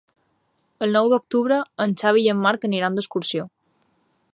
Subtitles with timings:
[0.85, 3.51] El nou d'octubre en Xavi i en Marc aniran d'excursió.